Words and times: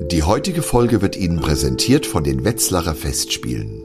Die 0.00 0.22
heutige 0.22 0.62
Folge 0.62 1.02
wird 1.02 1.16
Ihnen 1.16 1.40
präsentiert 1.40 2.06
von 2.06 2.22
den 2.22 2.44
Wetzlarer 2.44 2.94
Festspielen. 2.94 3.84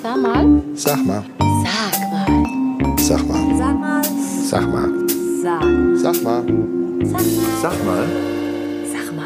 Sag 0.00 0.22
mal. 0.22 0.62
Sag 0.74 1.04
mal. 1.04 1.24
Sag 1.66 2.10
mal. 2.10 2.96
Sag 2.96 3.26
mal. 3.26 3.56
Sag 3.58 3.80
mal. 3.80 4.04
Sag 4.46 4.70
mal. 4.70 5.08
Sag. 5.42 5.62
Sag 5.96 6.22
mal. 6.22 6.44
Sag 7.02 7.12
mal. 7.12 7.50
Sag 7.60 7.84
mal. 7.84 8.39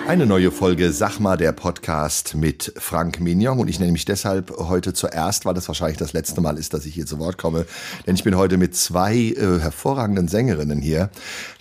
Eine 0.07 0.27
neue 0.27 0.51
Folge 0.51 0.93
Sag 0.93 1.19
mal, 1.19 1.39
der 1.39 1.53
Podcast 1.53 2.35
mit 2.35 2.75
Frank 2.77 3.21
Mignon. 3.21 3.59
Und 3.59 3.69
ich 3.69 3.81
nenne 3.81 3.91
mich 3.91 4.05
deshalb 4.05 4.55
heute 4.59 4.93
zuerst, 4.93 5.47
weil 5.47 5.55
das 5.55 5.67
wahrscheinlich 5.67 5.97
das 5.97 6.13
letzte 6.13 6.43
Mal 6.43 6.59
ist, 6.59 6.75
dass 6.75 6.85
ich 6.85 6.95
hier 6.95 7.07
zu 7.07 7.19
Wort 7.19 7.39
komme. 7.39 7.65
Denn 8.07 8.15
ich 8.15 8.23
bin 8.23 8.37
heute 8.37 8.59
mit 8.59 8.77
zwei 8.77 9.15
äh, 9.15 9.61
hervorragenden 9.61 10.29
Sängerinnen 10.29 10.83
hier. 10.83 11.09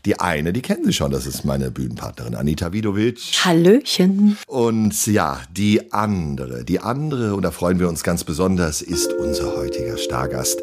Die 0.03 0.19
eine, 0.19 0.51
die 0.51 0.61
kennen 0.61 0.83
Sie 0.83 0.91
schon, 0.91 1.09
das 1.11 1.25
ist 1.25 1.45
meine 1.45 1.71
Bühnenpartnerin 1.71 2.35
Anita 2.35 2.73
Vidovic. 2.73 3.20
Hallöchen. 3.45 4.37
Und 4.48 5.07
ja, 5.07 5.39
die 5.49 5.93
andere, 5.93 6.65
die 6.65 6.81
andere, 6.81 7.35
und 7.35 7.43
da 7.43 7.51
freuen 7.51 7.79
wir 7.79 7.87
uns 7.87 8.03
ganz 8.03 8.25
besonders, 8.25 8.81
ist 8.81 9.13
unser 9.13 9.55
heutiger 9.55 9.98
Stargast. 9.98 10.62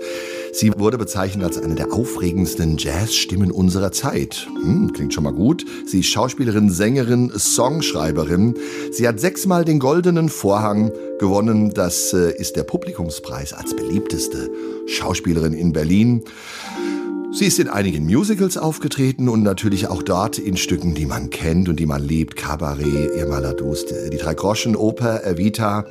Sie 0.53 0.73
wurde 0.77 0.99
bezeichnet 0.99 1.45
als 1.45 1.59
eine 1.59 1.75
der 1.75 1.93
aufregendsten 1.93 2.77
Jazzstimmen 2.77 3.51
unserer 3.51 3.93
Zeit. 3.93 4.49
Hm, 4.63 4.93
klingt 4.93 5.15
schon 5.15 5.25
mal 5.25 5.33
gut. 5.33 5.65
Sie 5.87 6.01
ist 6.01 6.07
Schauspielerin, 6.09 6.71
Sängerin, 6.71 7.33
Songschreiberin. 7.37 8.55
Sie 8.93 9.07
hat 9.07 9.21
sechsmal 9.21 9.65
den 9.65 9.79
Goldenen 9.79 10.29
Vorhang 10.29 10.93
gewonnen. 11.19 11.73
Das 11.73 12.13
äh, 12.13 12.37
ist 12.37 12.57
der 12.57 12.65
Publikumspreis 12.65 13.53
als 13.53 13.75
beliebteste 13.77 14.51
Schauspielerin 14.87 15.53
in 15.53 15.73
Berlin. 15.73 16.25
Sie 17.33 17.47
ist 17.47 17.61
in 17.61 17.69
einigen 17.69 18.07
Musicals 18.07 18.59
aufgetreten 18.59 19.29
und 19.29 19.45
natürlich 19.45 19.87
auch 19.87 20.03
dort 20.03 20.39
in 20.39 20.57
Stücken, 20.57 20.95
die 20.95 21.07
man 21.07 21.31
kennt 21.31 21.69
und 21.69 21.79
die 21.79 21.87
man 21.87 22.03
liebt. 22.03 22.35
Cabaret, 22.35 23.15
Irma 23.17 23.39
Ladus, 23.39 23.87
die 23.87 24.17
Drei-Groschen-Oper, 24.17 25.25
Evita. 25.25 25.87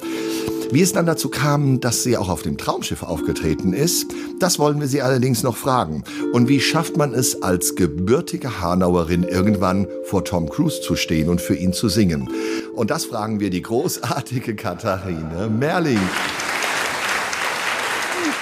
Wie 0.71 0.81
es 0.81 0.93
dann 0.93 1.07
dazu 1.07 1.29
kam, 1.29 1.79
dass 1.79 2.03
sie 2.03 2.15
auch 2.15 2.29
auf 2.29 2.43
dem 2.43 2.57
Traumschiff 2.57 3.01
aufgetreten 3.01 3.73
ist, 3.73 4.13
das 4.39 4.59
wollen 4.59 4.79
wir 4.79 4.87
sie 4.87 5.01
allerdings 5.01 5.41
noch 5.41 5.57
fragen. 5.57 6.03
Und 6.31 6.47
wie 6.47 6.59
schafft 6.59 6.95
man 6.95 7.13
es 7.15 7.41
als 7.41 7.75
gebürtige 7.75 8.61
Hanauerin 8.61 9.23
irgendwann 9.23 9.87
vor 10.03 10.23
Tom 10.23 10.47
Cruise 10.47 10.81
zu 10.81 10.95
stehen 10.95 11.27
und 11.27 11.41
für 11.41 11.55
ihn 11.55 11.73
zu 11.73 11.89
singen? 11.89 12.29
Und 12.75 12.91
das 12.91 13.05
fragen 13.05 13.39
wir 13.39 13.49
die 13.49 13.63
großartige 13.63 14.55
Katharine 14.55 15.49
Merling. 15.49 15.99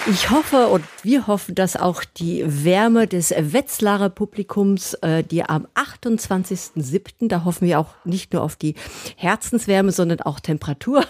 Ich 0.09 0.29
hoffe 0.29 0.67
und 0.67 0.85
wir 1.03 1.27
hoffen, 1.27 1.53
dass 1.53 1.75
auch 1.75 2.05
die 2.05 2.41
Wärme 2.45 3.07
des 3.07 3.31
Wetzlarer 3.31 4.09
Publikums, 4.09 4.93
äh, 4.95 5.21
die 5.21 5.43
am 5.43 5.67
28.07., 5.75 7.27
da 7.27 7.43
hoffen 7.43 7.67
wir 7.67 7.77
auch 7.77 7.93
nicht 8.05 8.31
nur 8.31 8.41
auf 8.41 8.55
die 8.55 8.75
Herzenswärme, 9.17 9.91
sondern 9.91 10.21
auch 10.21 10.39
Temperatur. 10.39 11.03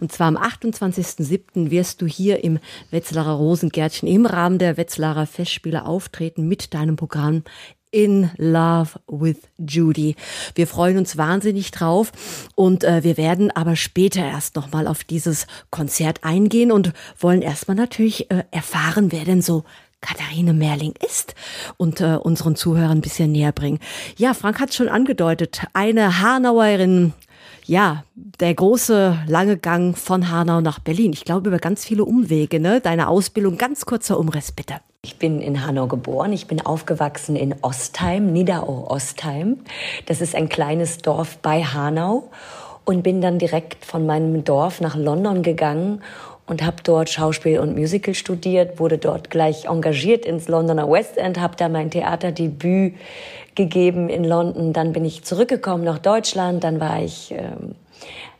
Und 0.00 0.10
zwar 0.10 0.28
am 0.28 0.38
28.07. 0.38 1.70
wirst 1.70 2.00
du 2.00 2.06
hier 2.06 2.42
im 2.42 2.60
Wetzlarer 2.90 3.32
Rosengärtchen 3.32 4.08
im 4.08 4.24
Rahmen 4.24 4.58
der 4.58 4.78
Wetzlarer 4.78 5.26
Festspiele 5.26 5.84
auftreten 5.84 6.48
mit 6.48 6.72
deinem 6.72 6.96
Programm 6.96 7.42
in 7.90 8.30
Love 8.36 9.00
with 9.08 9.38
Judy. 9.58 10.16
Wir 10.54 10.66
freuen 10.66 10.98
uns 10.98 11.16
wahnsinnig 11.16 11.70
drauf 11.70 12.12
und 12.54 12.84
äh, 12.84 13.02
wir 13.04 13.16
werden 13.16 13.50
aber 13.50 13.76
später 13.76 14.24
erst 14.24 14.56
nochmal 14.56 14.86
auf 14.86 15.04
dieses 15.04 15.46
Konzert 15.70 16.24
eingehen 16.24 16.72
und 16.72 16.92
wollen 17.18 17.42
erstmal 17.42 17.76
natürlich 17.76 18.30
äh, 18.30 18.44
erfahren, 18.50 19.12
wer 19.12 19.24
denn 19.24 19.42
so 19.42 19.64
Katharine 20.00 20.54
Merling 20.54 20.94
ist 21.06 21.34
und 21.76 22.00
äh, 22.00 22.16
unseren 22.16 22.56
Zuhörern 22.56 22.98
ein 22.98 23.02
bisschen 23.02 23.32
näher 23.32 23.52
bringen. 23.52 23.80
Ja, 24.16 24.34
Frank 24.34 24.60
hat 24.60 24.74
schon 24.74 24.88
angedeutet, 24.88 25.66
eine 25.74 26.20
Hanauerin, 26.20 27.12
ja, 27.66 28.04
der 28.14 28.54
große 28.54 29.18
lange 29.26 29.56
Gang 29.56 29.96
von 29.96 30.30
Hanau 30.30 30.60
nach 30.60 30.78
Berlin. 30.78 31.12
Ich 31.12 31.24
glaube 31.24 31.48
über 31.48 31.58
ganz 31.58 31.84
viele 31.84 32.04
Umwege, 32.04 32.60
ne? 32.60 32.80
Deine 32.80 33.08
Ausbildung, 33.08 33.56
ganz 33.58 33.86
kurzer 33.86 34.18
Umriss 34.18 34.52
bitte. 34.52 34.74
Ich 35.02 35.18
bin 35.18 35.40
in 35.40 35.66
Hanau 35.66 35.86
geboren. 35.86 36.32
Ich 36.32 36.46
bin 36.46 36.60
aufgewachsen 36.60 37.36
in 37.36 37.54
Ostheim, 37.62 38.32
Niederau-Ostheim. 38.32 39.58
Das 40.06 40.20
ist 40.20 40.34
ein 40.34 40.48
kleines 40.48 40.98
Dorf 40.98 41.38
bei 41.38 41.62
Hanau 41.62 42.30
und 42.84 43.02
bin 43.02 43.20
dann 43.20 43.38
direkt 43.38 43.84
von 43.84 44.04
meinem 44.04 44.44
Dorf 44.44 44.80
nach 44.80 44.96
London 44.96 45.42
gegangen 45.42 46.02
und 46.50 46.64
habe 46.64 46.78
dort 46.82 47.08
Schauspiel 47.08 47.60
und 47.60 47.76
Musical 47.76 48.12
studiert, 48.12 48.80
wurde 48.80 48.98
dort 48.98 49.30
gleich 49.30 49.66
engagiert 49.66 50.26
ins 50.26 50.48
Londoner 50.48 50.90
West 50.90 51.16
End, 51.16 51.38
habe 51.38 51.54
da 51.56 51.68
mein 51.68 51.92
Theaterdebüt 51.92 52.94
gegeben 53.54 54.08
in 54.08 54.24
London. 54.24 54.72
Dann 54.72 54.92
bin 54.92 55.04
ich 55.04 55.22
zurückgekommen 55.22 55.84
nach 55.84 55.98
Deutschland. 55.98 56.64
Dann 56.64 56.80
war 56.80 57.00
ich 57.00 57.30
ähm, 57.30 57.76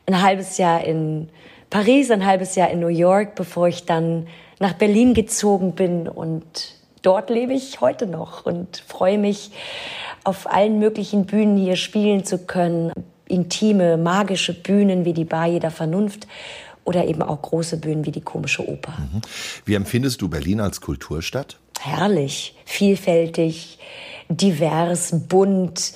ein 0.07 0.21
halbes 0.21 0.57
Jahr 0.57 0.83
in 0.83 1.29
Paris, 1.69 2.11
ein 2.11 2.25
halbes 2.25 2.55
Jahr 2.55 2.69
in 2.69 2.81
New 2.81 2.89
York, 2.89 3.35
bevor 3.35 3.69
ich 3.69 3.85
dann 3.85 4.27
nach 4.59 4.73
Berlin 4.73 5.13
gezogen 5.13 5.71
bin 5.71 6.09
und 6.09 6.43
dort 7.03 7.29
lebe 7.29 7.53
ich 7.53 7.79
heute 7.79 8.07
noch 8.07 8.45
und 8.45 8.83
freue 8.85 9.17
mich, 9.17 9.51
auf 10.25 10.51
allen 10.51 10.79
möglichen 10.79 11.25
Bühnen 11.25 11.55
hier 11.55 11.77
spielen 11.77 12.25
zu 12.25 12.39
können. 12.39 12.91
Intime, 13.29 13.95
magische 13.95 14.53
Bühnen 14.53 15.05
wie 15.05 15.13
die 15.13 15.23
Bar 15.23 15.47
jeder 15.47 15.71
Vernunft 15.71 16.27
oder 16.83 17.05
eben 17.05 17.21
auch 17.21 17.41
große 17.41 17.77
Bühnen 17.77 18.05
wie 18.05 18.11
die 18.11 18.21
komische 18.21 18.67
Oper. 18.67 18.93
Mhm. 18.97 19.21
Wie 19.65 19.75
empfindest 19.75 20.21
du 20.21 20.29
Berlin 20.29 20.59
als 20.59 20.81
Kulturstadt? 20.81 21.59
Herrlich, 21.79 22.55
vielfältig, 22.65 23.79
divers, 24.29 25.11
bunt, 25.27 25.93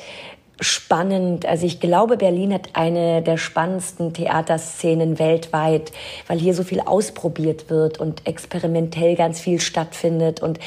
spannend. 0.59 1.45
Also 1.45 1.65
ich 1.65 1.79
glaube, 1.79 2.17
Berlin 2.17 2.53
hat 2.53 2.69
eine 2.73 3.21
der 3.21 3.37
spannendsten 3.37 4.13
Theaterszenen 4.13 5.19
weltweit, 5.19 5.91
weil 6.27 6.39
hier 6.39 6.53
so 6.53 6.63
viel 6.63 6.79
ausprobiert 6.79 7.69
wird 7.69 7.99
und 7.99 8.25
experimentell 8.25 9.15
ganz 9.15 9.39
viel 9.39 9.59
stattfindet. 9.59 10.41
Und 10.41 10.59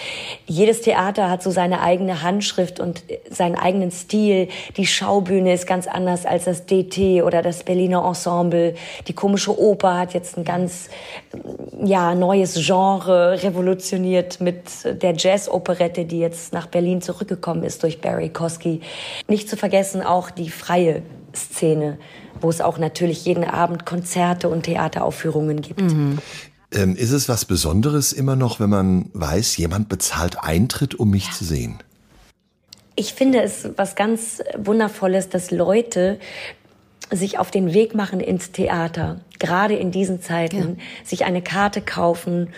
jedes 0.47 0.82
Theater 0.82 1.31
hat 1.31 1.43
so 1.43 1.50
seine 1.50 1.81
eigene 1.81 2.22
Handschrift 2.22 2.81
und 2.81 3.03
seinen 3.31 3.54
eigenen 3.54 3.91
Stil. 3.91 4.49
Die 4.76 4.87
Schaubühne 4.87 5.54
ist 5.54 5.66
ganz 5.66 5.87
anders 5.87 6.26
als 6.26 6.44
das 6.44 6.66
DT 6.66 7.22
oder 7.22 7.41
das 7.41 7.65
Berliner 7.65 8.05
Ensemble. 8.05 8.75
Die 9.06 9.15
komische 9.15 9.59
Oper 9.59 9.99
hat 9.99 10.12
jetzt 10.12 10.37
ein 10.37 10.44
ganz 10.44 10.91
ja, 11.82 12.15
neues 12.15 12.55
Genre 12.55 13.43
revolutioniert 13.43 14.41
mit 14.41 14.62
der 14.84 15.15
Jazz-Operette, 15.16 16.05
die 16.05 16.19
jetzt 16.19 16.53
nach 16.53 16.66
Berlin 16.66 17.00
zurückgekommen 17.00 17.62
ist 17.62 17.82
durch 17.82 18.00
Barry 18.00 18.28
Kosky. 18.28 18.81
Nicht 19.28 19.49
zu 19.49 19.56
vergessen, 19.56 19.78
vergessen 19.78 20.03
auch 20.03 20.31
die 20.31 20.50
freie 20.50 21.03
Szene, 21.34 21.99
wo 22.41 22.50
es 22.50 22.61
auch 22.61 22.78
natürlich 22.78 23.25
jeden 23.25 23.44
Abend 23.44 23.87
Konzerte 23.87 24.49
und 24.49 24.65
Theateraufführungen 24.65 25.61
gibt. 25.61 25.81
Mhm. 25.81 26.19
Ähm, 26.72 26.97
ist 26.97 27.12
es 27.12 27.28
was 27.28 27.44
Besonderes 27.44 28.12
immer 28.12 28.34
noch, 28.34 28.59
wenn 28.59 28.71
man 28.71 29.11
weiß, 29.12 29.56
jemand 29.56 29.88
bezahlt 29.88 30.43
Eintritt, 30.43 30.97
um 30.97 31.11
mich 31.11 31.27
ja. 31.27 31.33
zu 31.33 31.44
sehen? 31.44 31.78
Ich 32.97 33.15
finde 33.15 33.41
es 33.41 33.69
was 33.77 33.94
ganz 33.94 34.43
Wundervolles, 34.56 35.28
dass 35.28 35.53
Leute 35.53 36.19
sich 37.12 37.38
auf 37.38 37.53
den 37.53 37.72
Weg 37.72 37.94
machen 37.94 38.19
ins 38.19 38.50
Theater, 38.50 39.21
gerade 39.38 39.77
in 39.77 39.93
diesen 39.93 40.21
Zeiten, 40.21 40.77
ja. 40.77 40.84
sich 41.05 41.25
eine 41.25 41.41
Karte 41.41 41.81
kaufen. 41.81 42.49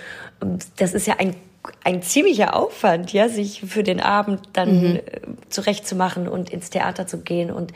Das 0.78 0.94
ist 0.94 1.06
ja 1.06 1.16
ein 1.18 1.36
ein 1.84 2.02
ziemlicher 2.02 2.56
Aufwand, 2.56 3.12
ja, 3.12 3.28
sich 3.28 3.62
für 3.66 3.82
den 3.82 4.00
Abend 4.00 4.40
dann 4.54 4.80
mhm. 4.80 4.96
Äh, 4.96 5.00
zurechtzumachen 5.50 6.28
und 6.28 6.50
ins 6.50 6.70
Theater 6.70 7.06
zu 7.06 7.18
gehen 7.18 7.50
und 7.50 7.72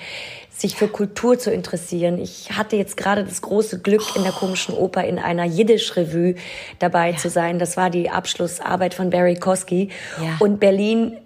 sich 0.51 0.77
für 0.77 0.89
Kultur 0.89 1.39
zu 1.39 1.51
interessieren. 1.51 2.19
Ich 2.19 2.53
hatte 2.53 2.77
jetzt 2.77 2.97
gerade 2.97 3.25
das 3.25 3.43
große 3.43 3.81
Glück, 3.81 4.17
in 4.17 4.23
der 4.23 4.33
komischen 4.33 4.75
Oper 4.75 5.05
in 5.05 5.19
einer 5.19 5.45
Jiddisch-Revue 5.45 6.37
dabei 6.79 7.11
ja. 7.11 7.17
zu 7.17 7.29
sein. 7.29 7.59
Das 7.59 7.77
war 7.77 7.91
die 7.91 8.09
Abschlussarbeit 8.09 8.95
von 8.95 9.11
Barry 9.11 9.35
Kosky. 9.35 9.91
Ja. 10.23 10.37
Und 10.39 10.61
Berlin 10.61 11.19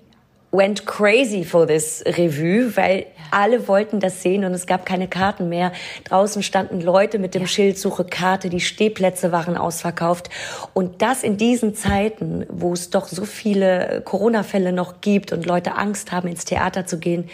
went 0.50 0.86
crazy 0.86 1.44
for 1.44 1.66
this 1.66 2.02
Revue, 2.06 2.74
weil 2.76 3.06
alle 3.30 3.68
wollten 3.68 4.00
das 4.00 4.22
sehen 4.22 4.44
und 4.44 4.54
es 4.54 4.66
gab 4.66 4.86
keine 4.86 5.06
Karten 5.06 5.48
mehr. 5.50 5.72
Draußen 6.04 6.42
standen 6.42 6.80
Leute 6.80 7.18
mit 7.18 7.34
dem 7.34 7.42
ja. 7.42 7.48
Schild 7.48 7.78
Suche 7.78 8.04
Karte, 8.04 8.48
die 8.48 8.60
Stehplätze 8.60 9.30
waren 9.30 9.56
ausverkauft. 9.56 10.30
Und 10.72 11.02
das 11.02 11.22
in 11.22 11.36
diesen 11.36 11.74
Zeiten, 11.74 12.46
wo 12.48 12.72
es 12.72 12.88
doch 12.88 13.08
so 13.08 13.26
viele 13.26 14.00
Corona-Fälle 14.04 14.72
noch 14.72 15.02
gibt 15.02 15.32
und 15.32 15.44
Leute 15.44 15.76
Angst 15.76 16.12
haben, 16.12 16.28
ins 16.28 16.46
Theater 16.46 16.86
zu 16.86 16.98
gehen, 16.98 17.28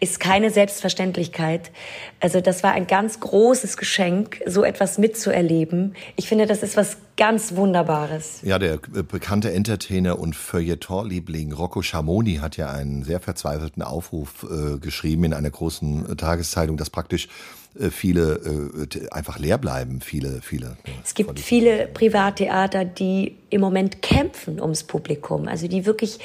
ist 0.00 0.18
keine 0.18 0.50
Selbstverständlichkeit. 0.50 1.70
Also 2.20 2.40
das 2.40 2.62
war 2.62 2.72
ein 2.72 2.86
ganz 2.86 3.20
großes 3.20 3.76
Geschenk, 3.76 4.40
so 4.46 4.64
etwas 4.64 4.98
mitzuerleben. 4.98 5.94
Ich 6.16 6.28
finde, 6.28 6.46
das 6.46 6.62
ist 6.62 6.76
was 6.76 6.96
ganz 7.16 7.56
Wunderbares. 7.56 8.40
Ja, 8.42 8.58
der 8.58 8.74
äh, 8.74 9.02
bekannte 9.02 9.52
Entertainer 9.52 10.18
und 10.18 10.34
Feuilleton-Liebling 10.34 11.52
Rocco 11.52 11.82
Schamoni 11.82 12.36
hat 12.36 12.56
ja 12.56 12.70
einen 12.70 13.04
sehr 13.04 13.20
verzweifelten 13.20 13.82
Aufruf 13.82 14.44
äh, 14.44 14.78
geschrieben 14.78 15.24
in 15.24 15.34
einer 15.34 15.50
großen 15.50 16.12
äh, 16.12 16.16
Tageszeitung, 16.16 16.76
dass 16.76 16.90
praktisch 16.90 17.28
äh, 17.78 17.90
viele 17.90 18.86
äh, 18.92 19.10
einfach 19.10 19.38
leer 19.38 19.58
bleiben, 19.58 20.00
viele, 20.00 20.40
viele. 20.40 20.76
Es 21.04 21.14
gibt 21.14 21.38
viele 21.38 21.86
Privattheater, 21.88 22.84
die 22.84 23.36
im 23.50 23.60
Moment 23.60 24.00
kämpfen 24.02 24.60
ums 24.60 24.84
Publikum, 24.84 25.48
also 25.48 25.68
die 25.68 25.86
wirklich 25.86 26.18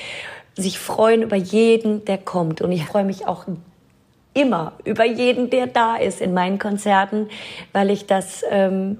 sich 0.57 0.79
freuen 0.79 1.21
über 1.21 1.37
jeden, 1.37 2.05
der 2.05 2.17
kommt. 2.17 2.61
Und 2.61 2.71
ich 2.71 2.85
freue 2.85 3.05
mich 3.05 3.27
auch 3.27 3.47
immer 4.33 4.73
über 4.85 5.05
jeden, 5.05 5.49
der 5.49 5.67
da 5.67 5.97
ist 5.97 6.21
in 6.21 6.33
meinen 6.33 6.59
Konzerten, 6.59 7.27
weil 7.73 7.89
ich 7.89 8.05
das, 8.05 8.43
ähm, 8.49 8.97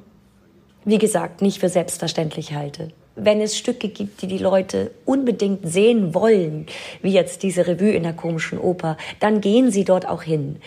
wie 0.84 0.98
gesagt, 0.98 1.42
nicht 1.42 1.60
für 1.60 1.70
selbstverständlich 1.70 2.54
halte. 2.54 2.90
Wenn 3.16 3.42
es 3.42 3.58
Stücke 3.58 3.90
gibt, 3.90 4.22
die 4.22 4.28
die 4.28 4.38
Leute 4.38 4.92
unbedingt 5.06 5.68
sehen 5.70 6.14
wollen, 6.14 6.66
wie 7.02 7.12
jetzt 7.12 7.44
diese 7.44 7.68
Revue 7.68 7.92
in 7.92 8.04
der 8.04 8.14
komischen 8.14 8.58
Oper, 8.58 8.98
dann 9.20 9.42
gehen 9.42 9.70
sie 9.70 9.84
dort 9.84 10.08
auch 10.08 10.24
hin. 10.24 10.58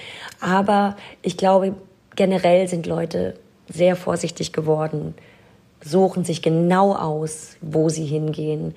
Aber 0.40 0.96
ich 1.22 1.36
glaube, 1.36 1.74
generell 2.16 2.68
sind 2.68 2.86
Leute 2.86 3.34
sehr 3.68 3.96
vorsichtig 3.96 4.52
geworden, 4.52 5.14
suchen 5.82 6.24
sich 6.24 6.42
genau 6.42 6.94
aus, 6.94 7.56
wo 7.60 7.88
sie 7.88 8.04
hingehen. 8.04 8.74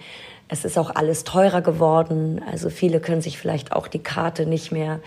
Es 0.50 0.66
ist 0.66 0.78
auch 0.78 0.95
alles 0.95 1.24
teurer 1.24 1.62
geworden. 1.62 2.42
Also 2.50 2.69
viele 2.69 3.00
können 3.00 3.22
sich 3.22 3.38
vielleicht 3.38 3.74
auch 3.74 3.88
die 3.88 4.00
Karte 4.00 4.45
nicht 4.45 4.72
mehr 4.72 5.01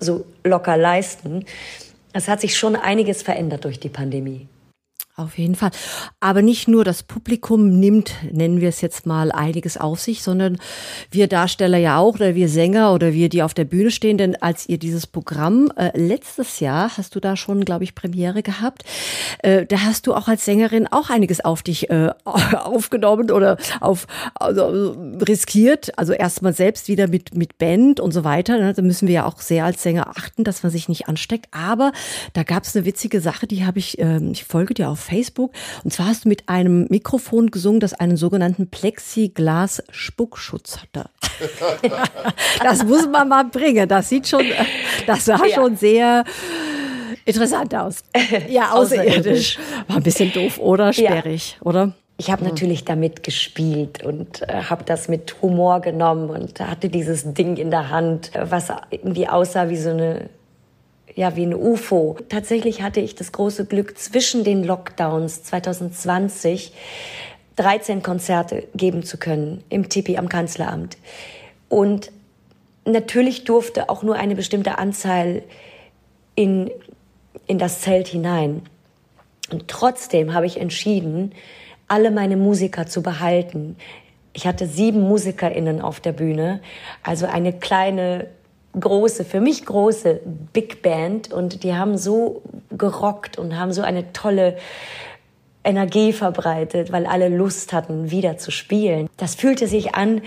so 0.00 0.24
locker 0.44 0.76
leisten. 0.76 1.44
Es 2.12 2.28
hat 2.28 2.40
sich 2.40 2.56
schon 2.56 2.76
einiges 2.76 3.22
verändert 3.22 3.64
durch 3.64 3.80
die 3.80 3.88
Pandemie. 3.88 4.48
Auf 5.18 5.38
jeden 5.38 5.54
Fall. 5.54 5.70
Aber 6.20 6.42
nicht 6.42 6.68
nur 6.68 6.84
das 6.84 7.02
Publikum 7.02 7.80
nimmt, 7.80 8.12
nennen 8.32 8.60
wir 8.60 8.68
es 8.68 8.82
jetzt 8.82 9.06
mal, 9.06 9.32
einiges 9.32 9.78
auf 9.78 9.98
sich, 9.98 10.22
sondern 10.22 10.58
wir 11.10 11.26
Darsteller 11.26 11.78
ja 11.78 11.96
auch 11.96 12.16
oder 12.16 12.34
wir 12.34 12.50
Sänger 12.50 12.92
oder 12.92 13.14
wir, 13.14 13.30
die 13.30 13.42
auf 13.42 13.54
der 13.54 13.64
Bühne 13.64 13.90
stehen. 13.90 14.18
Denn 14.18 14.36
als 14.36 14.68
ihr 14.68 14.76
dieses 14.76 15.06
Programm 15.06 15.72
äh, 15.78 15.98
letztes 15.98 16.60
Jahr, 16.60 16.98
hast 16.98 17.14
du 17.14 17.20
da 17.20 17.34
schon, 17.34 17.64
glaube 17.64 17.84
ich, 17.84 17.94
Premiere 17.94 18.42
gehabt, 18.42 18.84
äh, 19.38 19.64
da 19.64 19.80
hast 19.84 20.06
du 20.06 20.12
auch 20.12 20.28
als 20.28 20.44
Sängerin 20.44 20.86
auch 20.86 21.08
einiges 21.08 21.42
auf 21.42 21.62
dich 21.62 21.88
äh, 21.88 22.10
aufgenommen 22.24 23.30
oder 23.30 23.56
auf 23.80 24.06
also, 24.34 24.94
riskiert. 25.26 25.98
Also 25.98 26.12
erstmal 26.12 26.52
selbst 26.52 26.88
wieder 26.88 27.08
mit, 27.08 27.34
mit 27.34 27.56
Band 27.56 28.00
und 28.00 28.12
so 28.12 28.22
weiter. 28.22 28.58
Ne? 28.58 28.74
Da 28.74 28.82
müssen 28.82 29.08
wir 29.08 29.14
ja 29.14 29.24
auch 29.24 29.40
sehr 29.40 29.64
als 29.64 29.82
Sänger 29.82 30.08
achten, 30.14 30.44
dass 30.44 30.62
man 30.62 30.70
sich 30.70 30.90
nicht 30.90 31.08
ansteckt. 31.08 31.46
Aber 31.52 31.92
da 32.34 32.42
gab 32.42 32.64
es 32.64 32.76
eine 32.76 32.84
witzige 32.84 33.22
Sache, 33.22 33.46
die 33.46 33.64
habe 33.64 33.78
ich, 33.78 33.98
äh, 33.98 34.18
ich 34.30 34.44
folge 34.44 34.74
dir 34.74 34.90
auf 34.90 35.05
Facebook. 35.06 35.52
Und 35.84 35.92
zwar 35.92 36.08
hast 36.08 36.24
du 36.24 36.28
mit 36.28 36.48
einem 36.48 36.86
Mikrofon 36.90 37.50
gesungen, 37.50 37.80
das 37.80 37.94
einen 37.94 38.16
sogenannten 38.16 38.68
Plexiglas-Spuckschutz 38.68 40.78
hatte. 40.78 41.10
das 42.62 42.84
muss 42.84 43.08
man 43.08 43.28
mal 43.28 43.44
bringen. 43.44 43.88
Das 43.88 44.08
sieht 44.08 44.28
schon, 44.28 44.44
das 45.06 45.24
sah 45.24 45.44
ja. 45.44 45.54
schon 45.54 45.76
sehr 45.76 46.24
interessant 47.24 47.74
aus. 47.74 48.04
Ja, 48.48 48.70
außerirdisch. 48.72 49.58
War 49.88 49.96
ein 49.96 50.02
bisschen 50.02 50.32
doof, 50.32 50.58
oder? 50.58 50.92
Sperrig, 50.92 51.56
ja. 51.58 51.66
oder? 51.66 51.94
Ich 52.18 52.30
habe 52.30 52.44
natürlich 52.44 52.86
damit 52.86 53.22
gespielt 53.22 54.02
und 54.02 54.40
äh, 54.48 54.62
habe 54.70 54.84
das 54.84 55.08
mit 55.08 55.36
Humor 55.42 55.80
genommen 55.80 56.30
und 56.30 56.58
hatte 56.60 56.88
dieses 56.88 57.34
Ding 57.34 57.58
in 57.58 57.70
der 57.70 57.90
Hand, 57.90 58.30
was 58.40 58.68
irgendwie 58.90 59.28
aussah 59.28 59.68
wie 59.68 59.76
so 59.76 59.90
eine 59.90 60.30
ja, 61.16 61.34
wie 61.34 61.46
ein 61.46 61.54
UFO. 61.54 62.18
Tatsächlich 62.28 62.82
hatte 62.82 63.00
ich 63.00 63.14
das 63.14 63.32
große 63.32 63.64
Glück, 63.64 63.98
zwischen 63.98 64.44
den 64.44 64.62
Lockdowns 64.62 65.42
2020 65.42 66.72
13 67.56 68.02
Konzerte 68.02 68.64
geben 68.74 69.02
zu 69.02 69.16
können 69.16 69.64
im 69.70 69.88
Tipi 69.88 70.18
am 70.18 70.28
Kanzleramt. 70.28 70.98
Und 71.70 72.12
natürlich 72.84 73.44
durfte 73.44 73.88
auch 73.88 74.02
nur 74.02 74.16
eine 74.16 74.36
bestimmte 74.36 74.76
Anzahl 74.76 75.42
in, 76.34 76.70
in 77.46 77.58
das 77.58 77.80
Zelt 77.80 78.08
hinein. 78.08 78.60
Und 79.50 79.68
trotzdem 79.68 80.34
habe 80.34 80.44
ich 80.44 80.60
entschieden, 80.60 81.32
alle 81.88 82.10
meine 82.10 82.36
Musiker 82.36 82.86
zu 82.86 83.02
behalten. 83.02 83.76
Ich 84.34 84.46
hatte 84.46 84.66
sieben 84.66 85.00
MusikerInnen 85.00 85.80
auf 85.80 86.00
der 86.00 86.12
Bühne, 86.12 86.60
also 87.02 87.24
eine 87.24 87.54
kleine 87.54 88.26
große, 88.78 89.24
für 89.24 89.40
mich 89.40 89.64
große 89.64 90.20
Big 90.52 90.82
Band 90.82 91.32
und 91.32 91.62
die 91.62 91.74
haben 91.74 91.96
so 91.96 92.42
gerockt 92.70 93.38
und 93.38 93.58
haben 93.58 93.72
so 93.72 93.82
eine 93.82 94.12
tolle 94.12 94.56
Energie 95.64 96.12
verbreitet, 96.12 96.92
weil 96.92 97.06
alle 97.06 97.28
Lust 97.28 97.72
hatten, 97.72 98.10
wieder 98.10 98.38
zu 98.38 98.50
spielen. 98.50 99.08
Das 99.16 99.34
fühlte 99.34 99.66
sich 99.66 99.94
an, 99.94 100.22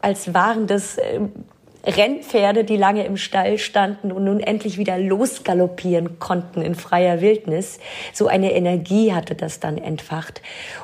als 0.00 0.34
waren 0.34 0.66
das 0.66 0.98
äh, 0.98 1.20
Rennpferde, 1.84 2.64
die 2.64 2.76
lange 2.76 3.04
im 3.04 3.16
Stall 3.16 3.58
standen 3.58 4.12
und 4.12 4.24
nun 4.24 4.40
endlich 4.40 4.78
wieder 4.78 4.98
losgaloppieren 4.98 6.18
konnten 6.18 6.62
in 6.62 6.74
freier 6.74 7.20
Wildnis. 7.20 7.78
So 8.12 8.26
eine 8.26 8.52
Energie 8.52 9.12
hatte 9.12 9.34
das 9.34 9.60
dann 9.60 9.78
entfacht. 9.78 10.42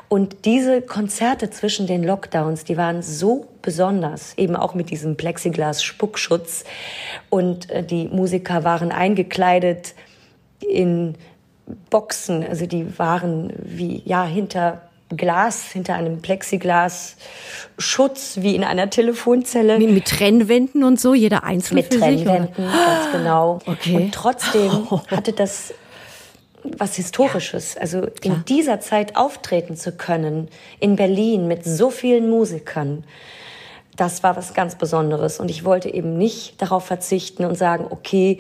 Und 0.09 0.45
diese 0.45 0.83
Konzerte 0.83 1.51
zwischen 1.51 1.87
den 1.87 2.03
Lockdowns, 2.03 2.65
die 2.65 2.77
waren 2.77 3.03
so 3.03 3.49
besonders, 3.63 4.35
eben 4.39 4.57
auch 4.57 4.75
mit 4.75 4.91
diesem 4.91 5.17
Plexiglas-Spuckschutz. 5.17 6.65
Und 7.31 7.71
äh, 7.71 7.83
die 7.83 8.09
Musiker 8.09 8.65
waren 8.65 8.93
eingekleidet 8.93 9.95
in 10.61 11.17
Boxen, 11.91 12.47
also 12.47 12.67
die 12.67 12.99
waren 12.99 13.53
wie, 13.59 14.03
ja, 14.05 14.25
hinter 14.25 14.83
Glas, 15.09 15.71
hinter 15.71 15.95
einem 15.95 16.21
Plexiglas-Schutz, 16.21 18.39
wie 18.41 18.57
in 18.57 18.65
einer 18.65 18.91
Telefonzelle. 18.91 19.79
Mit, 19.79 19.91
mit 19.91 20.07
Trennwänden 20.07 20.83
und 20.83 21.01
so, 21.01 21.15
jeder 21.15 21.45
einzelne 21.45 21.83
Mit 21.83 21.93
Trennwänden, 21.93 22.67
sich, 22.67 22.75
ganz 22.75 23.13
genau. 23.13 23.61
Okay. 23.67 23.95
Und 23.97 24.13
trotzdem 24.13 24.91
hatte 25.11 25.33
das 25.33 25.73
was 26.79 26.97
Historisches. 26.97 27.77
Also 27.77 28.03
in 28.03 28.15
Klar. 28.15 28.45
dieser 28.49 28.81
Zeit 28.81 29.17
auftreten 29.17 29.77
zu 29.77 29.93
können, 29.93 30.49
in 30.81 30.97
Berlin 30.97 31.47
mit 31.47 31.65
so 31.65 31.91
vielen 31.91 32.29
Musikern, 32.29 33.05
das 33.97 34.23
war 34.23 34.37
was 34.37 34.55
ganz 34.55 34.77
Besonderes. 34.77 35.41
Und 35.41 35.51
ich 35.51 35.65
wollte 35.65 35.93
eben 35.93 36.17
nicht 36.19 36.61
darauf 36.61 36.85
verzichten 36.85 37.45
und 37.45 37.57
sagen, 37.57 37.87
okay, 37.89 38.39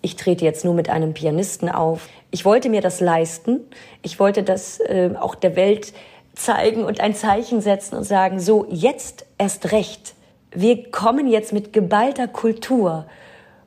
ich 0.00 0.16
trete 0.16 0.44
jetzt 0.44 0.64
nur 0.64 0.74
mit 0.74 0.88
einem 0.88 1.14
Pianisten 1.14 1.68
auf. 1.68 2.08
Ich 2.32 2.46
wollte 2.46 2.70
mir 2.70 2.80
das 2.80 3.00
leisten. 3.00 3.60
Ich 4.00 4.18
wollte 4.18 4.42
das 4.42 4.80
äh, 4.80 5.10
auch 5.20 5.34
der 5.34 5.54
Welt 5.54 5.92
zeigen 6.34 6.84
und 6.84 6.98
ein 6.98 7.14
Zeichen 7.14 7.60
setzen 7.60 7.94
und 7.94 8.04
sagen, 8.04 8.40
so, 8.40 8.66
jetzt 8.70 9.26
erst 9.36 9.70
recht. 9.70 10.14
Wir 10.50 10.90
kommen 10.90 11.28
jetzt 11.28 11.52
mit 11.52 11.74
geballter 11.74 12.26
Kultur 12.26 13.06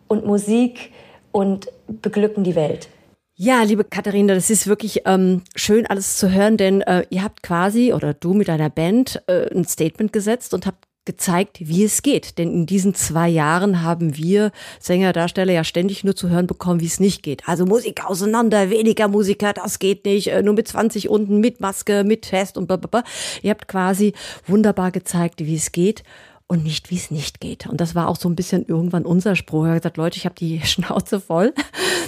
und 0.08 0.26
Musik 0.26 0.92
und 1.32 1.68
beglücken 1.88 2.44
die 2.44 2.56
Welt. 2.56 2.90
Ja, 3.38 3.62
liebe 3.62 3.84
Katharina, 3.84 4.34
das 4.34 4.50
ist 4.50 4.66
wirklich 4.66 5.02
ähm, 5.06 5.44
schön 5.56 5.86
alles 5.86 6.18
zu 6.18 6.32
hören, 6.32 6.58
denn 6.58 6.82
äh, 6.82 7.06
ihr 7.10 7.22
habt 7.22 7.44
quasi 7.44 7.94
oder 7.94 8.14
du 8.14 8.34
mit 8.34 8.48
deiner 8.48 8.70
Band 8.70 9.22
äh, 9.28 9.54
ein 9.54 9.66
Statement 9.66 10.12
gesetzt 10.12 10.54
und 10.54 10.66
habt 10.66 10.85
gezeigt, 11.06 11.60
wie 11.62 11.84
es 11.84 12.02
geht. 12.02 12.38
Denn 12.38 12.52
in 12.52 12.66
diesen 12.66 12.94
zwei 12.94 13.30
Jahren 13.30 13.82
haben 13.82 14.18
wir 14.18 14.52
Sänger, 14.80 15.14
Darsteller 15.14 15.54
ja 15.54 15.64
ständig 15.64 16.04
nur 16.04 16.16
zu 16.16 16.30
hören 16.30 16.48
bekommen, 16.48 16.82
wie 16.82 16.88
es 16.88 17.00
nicht 17.00 17.24
geht. 17.24 17.48
Also 17.48 17.66
Musik 17.66 18.06
auseinander, 18.06 18.70
weniger 18.70 19.08
Musiker, 19.08 19.54
das 19.54 19.80
geht 19.80 20.06
nicht, 20.06 20.28
äh, 20.28 20.42
nur 20.42 20.54
mit 20.54 20.68
20 20.68 21.10
unten, 21.10 21.40
mit 21.40 21.62
Maske, 21.62 22.04
mit 22.04 22.24
Test 22.24 22.58
und 22.58 22.68
blablabla. 22.68 23.04
Ihr 23.42 23.52
habt 23.52 23.68
quasi 23.68 24.14
wunderbar 24.48 24.92
gezeigt, 24.92 25.46
wie 25.46 25.56
es 25.56 25.72
geht 25.72 26.04
und 26.48 26.64
nicht, 26.64 26.92
wie 26.92 26.96
es 26.96 27.12
nicht 27.12 27.40
geht. 27.40 27.68
Und 27.68 27.82
das 27.82 27.96
war 27.96 28.08
auch 28.08 28.18
so 28.18 28.30
ein 28.30 28.36
bisschen 28.36 28.66
irgendwann 28.66 29.06
unser 29.06 29.36
Spruch. 29.36 29.66
Er 29.66 29.72
hat 29.72 29.82
gesagt, 29.82 29.98
Leute, 29.98 30.18
ich 30.18 30.26
habe 30.26 30.36
die 30.36 30.62
Schnauze 30.66 31.20
voll 31.20 31.54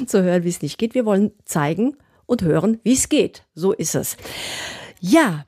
zu 0.05 0.23
hören, 0.23 0.43
wie 0.43 0.49
es 0.49 0.61
nicht 0.61 0.77
geht. 0.77 0.93
Wir 0.93 1.05
wollen 1.05 1.31
zeigen 1.45 1.95
und 2.25 2.41
hören, 2.41 2.79
wie 2.83 2.93
es 2.93 3.09
geht. 3.09 3.43
So 3.55 3.71
ist 3.71 3.95
es. 3.95 4.17
Ja, 4.99 5.45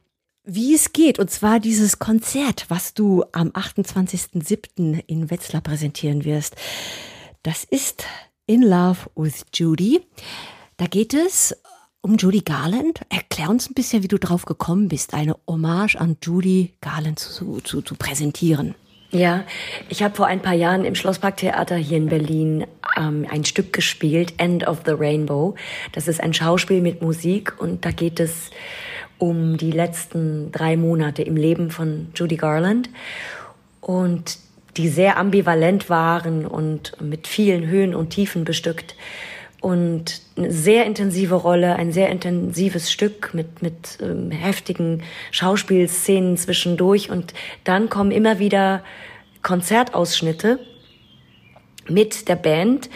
wie 0.49 0.73
es 0.73 0.93
geht. 0.93 1.19
Und 1.19 1.29
zwar 1.29 1.59
dieses 1.59 1.99
Konzert, 1.99 2.65
was 2.69 2.93
du 2.93 3.23
am 3.31 3.49
28.07. 3.49 5.03
in 5.07 5.29
Wetzlar 5.29 5.61
präsentieren 5.61 6.25
wirst. 6.25 6.55
Das 7.43 7.63
ist 7.63 8.05
In 8.45 8.61
Love 8.61 9.09
with 9.15 9.45
Judy. 9.53 10.01
Da 10.77 10.85
geht 10.85 11.13
es 11.13 11.55
um 12.01 12.17
Judy 12.17 12.41
Garland. 12.41 13.01
Erklär 13.09 13.49
uns 13.49 13.69
ein 13.69 13.73
bisschen, 13.73 14.03
wie 14.03 14.07
du 14.07 14.17
drauf 14.17 14.45
gekommen 14.45 14.87
bist, 14.87 15.13
eine 15.13 15.35
Hommage 15.47 15.95
an 15.95 16.17
Judy 16.21 16.73
Garland 16.81 17.19
zu, 17.19 17.59
zu, 17.61 17.81
zu 17.81 17.95
präsentieren. 17.95 18.75
Ja, 19.11 19.43
ich 19.89 20.03
habe 20.03 20.15
vor 20.15 20.27
ein 20.27 20.41
paar 20.41 20.53
Jahren 20.53 20.85
im 20.85 20.93
Schlossparktheater 20.93 21.75
hier 21.75 21.97
in 21.97 22.09
Berlin 22.09 22.67
ähm, 22.95 23.25
ein 23.29 23.43
Stück 23.43 23.73
gespielt, 23.73 24.35
End 24.37 24.67
of 24.67 24.83
the 24.85 24.91
Rainbow. 24.91 25.55
Das 25.93 26.07
ist 26.07 26.21
ein 26.21 26.33
Schauspiel 26.33 26.81
mit 26.81 27.01
Musik 27.01 27.59
und 27.59 27.85
da 27.85 27.91
geht 27.91 28.19
es 28.19 28.51
um 29.19 29.57
die 29.57 29.71
letzten 29.71 30.51
drei 30.51 30.75
Monate 30.75 31.21
im 31.21 31.35
Leben 31.37 31.69
von 31.69 32.07
Judy 32.15 32.37
Garland. 32.37 32.89
Und 33.81 34.39
die 34.77 34.87
sehr 34.87 35.17
ambivalent 35.17 35.89
waren 35.89 36.45
und 36.45 36.99
mit 37.01 37.27
vielen 37.27 37.67
Höhen 37.67 37.93
und 37.93 38.11
Tiefen 38.11 38.45
bestückt. 38.45 38.95
Und 39.61 40.21
eine 40.37 40.51
sehr 40.51 40.85
intensive 40.85 41.35
Rolle, 41.35 41.75
ein 41.75 41.91
sehr 41.91 42.09
intensives 42.09 42.91
Stück 42.91 43.33
mit, 43.33 43.61
mit 43.61 43.97
ähm, 44.01 44.31
heftigen 44.31 45.03
Schauspielszenen 45.31 46.37
zwischendurch. 46.37 47.09
Und 47.09 47.33
dann 47.65 47.89
kommen 47.89 48.11
immer 48.11 48.39
wieder 48.39 48.83
Konzertausschnitte 49.41 50.59
mit 51.89 52.29
der 52.29 52.37
Band 52.37 52.89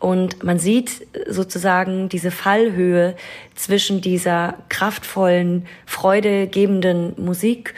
und 0.00 0.42
man 0.42 0.58
sieht 0.58 1.06
sozusagen 1.28 2.08
diese 2.08 2.30
Fallhöhe 2.30 3.14
zwischen 3.54 4.00
dieser 4.00 4.54
kraftvollen, 4.70 5.66
freudegebenden 5.84 7.12
Musik 7.22 7.74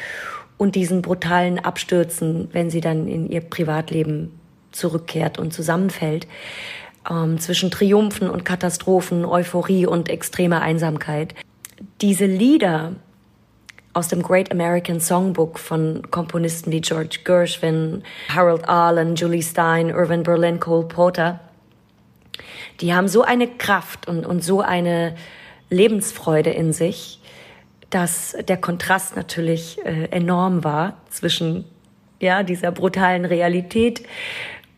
und 0.56 0.76
diesen 0.76 1.02
brutalen 1.02 1.58
Abstürzen, 1.58 2.48
wenn 2.52 2.70
sie 2.70 2.80
dann 2.80 3.08
in 3.08 3.28
ihr 3.28 3.40
Privatleben 3.40 4.38
zurückkehrt 4.70 5.40
und 5.40 5.52
zusammenfällt. 5.52 6.28
Ähm, 7.10 7.40
zwischen 7.40 7.72
Triumphen 7.72 8.30
und 8.30 8.44
Katastrophen, 8.44 9.24
Euphorie 9.24 9.86
und 9.86 10.08
extremer 10.08 10.62
Einsamkeit. 10.62 11.34
Diese 12.00 12.26
Lieder 12.26 12.92
aus 13.92 14.06
dem 14.06 14.22
Great 14.22 14.52
American 14.52 15.00
Songbook 15.00 15.58
von 15.58 16.02
Komponisten 16.12 16.70
wie 16.70 16.80
George 16.80 17.18
Gershwin, 17.24 18.04
Harold 18.28 18.68
Arlen, 18.68 19.16
Julie 19.16 19.42
Stein, 19.42 19.90
Irvin 19.90 20.22
Berlin, 20.22 20.60
Cole 20.60 20.86
Porter, 20.86 21.40
die 22.82 22.92
haben 22.92 23.08
so 23.08 23.22
eine 23.22 23.46
Kraft 23.46 24.08
und, 24.08 24.26
und 24.26 24.42
so 24.42 24.60
eine 24.60 25.14
Lebensfreude 25.70 26.50
in 26.50 26.72
sich, 26.72 27.20
dass 27.90 28.36
der 28.48 28.56
Kontrast 28.56 29.16
natürlich 29.16 29.78
äh, 29.84 30.08
enorm 30.10 30.64
war 30.64 30.96
zwischen 31.08 31.64
ja, 32.20 32.42
dieser 32.42 32.72
brutalen 32.72 33.24
Realität 33.24 34.02